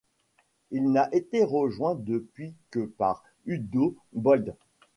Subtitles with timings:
[0.71, 4.57] Il n'a été rejoint depuis que par Udo Bölts.